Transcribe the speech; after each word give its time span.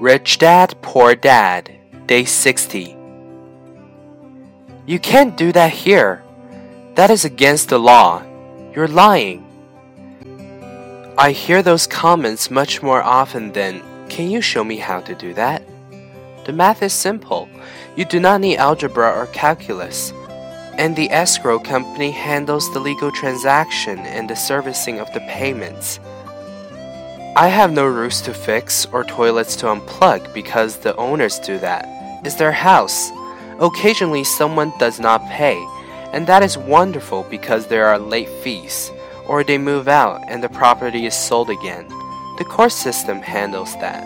Rich 0.00 0.38
Dad, 0.38 0.74
Poor 0.82 1.14
Dad, 1.14 1.70
Day 2.06 2.24
60. 2.24 2.96
You 4.84 4.98
can't 4.98 5.36
do 5.36 5.52
that 5.52 5.72
here. 5.72 6.24
That 6.96 7.10
is 7.10 7.24
against 7.24 7.68
the 7.68 7.78
law. 7.78 8.22
You're 8.74 8.88
lying. 8.88 9.46
I 11.16 11.30
hear 11.30 11.62
those 11.62 11.86
comments 11.86 12.50
much 12.50 12.82
more 12.82 13.02
often 13.02 13.52
than, 13.52 13.82
Can 14.08 14.28
you 14.30 14.40
show 14.40 14.64
me 14.64 14.76
how 14.76 15.00
to 15.02 15.14
do 15.14 15.32
that? 15.34 15.62
The 16.44 16.52
math 16.52 16.82
is 16.82 16.92
simple. 16.92 17.48
You 17.94 18.04
do 18.04 18.18
not 18.18 18.40
need 18.40 18.56
algebra 18.56 19.12
or 19.12 19.26
calculus. 19.26 20.12
And 20.78 20.96
the 20.96 21.10
escrow 21.10 21.58
company 21.58 22.10
handles 22.10 22.72
the 22.72 22.80
legal 22.80 23.12
transaction 23.12 24.00
and 24.00 24.28
the 24.28 24.34
servicing 24.34 24.98
of 24.98 25.12
the 25.12 25.20
payments. 25.20 26.00
I 27.34 27.48
have 27.48 27.72
no 27.72 27.86
roofs 27.86 28.20
to 28.22 28.34
fix 28.34 28.84
or 28.92 29.04
toilets 29.04 29.56
to 29.56 29.66
unplug 29.66 30.34
because 30.34 30.76
the 30.76 30.94
owners 30.96 31.38
do 31.38 31.58
that. 31.60 31.86
It's 32.26 32.34
their 32.34 32.52
house. 32.52 33.10
Occasionally, 33.58 34.22
someone 34.22 34.70
does 34.78 35.00
not 35.00 35.26
pay, 35.30 35.56
and 36.12 36.26
that 36.26 36.42
is 36.42 36.58
wonderful 36.58 37.22
because 37.30 37.66
there 37.66 37.86
are 37.86 37.98
late 37.98 38.28
fees, 38.28 38.92
or 39.26 39.42
they 39.42 39.56
move 39.56 39.88
out 39.88 40.20
and 40.28 40.44
the 40.44 40.50
property 40.50 41.06
is 41.06 41.14
sold 41.14 41.48
again. 41.48 41.88
The 42.36 42.44
court 42.46 42.72
system 42.72 43.22
handles 43.22 43.72
that. 43.76 44.04